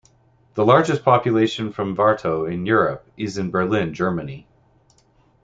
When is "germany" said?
3.93-4.47